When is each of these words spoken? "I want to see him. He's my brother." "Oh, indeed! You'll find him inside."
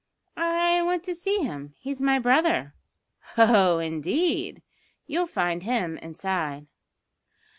"I 0.35 0.81
want 0.81 1.03
to 1.03 1.13
see 1.13 1.43
him. 1.43 1.75
He's 1.77 2.01
my 2.01 2.17
brother." 2.17 2.73
"Oh, 3.37 3.77
indeed! 3.77 4.63
You'll 5.05 5.27
find 5.27 5.61
him 5.61 5.97
inside." 5.99 6.65